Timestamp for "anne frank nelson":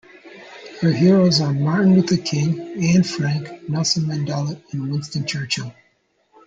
2.83-4.05